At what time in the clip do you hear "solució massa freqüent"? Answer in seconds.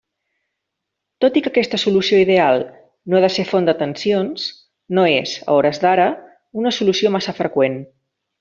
6.81-7.79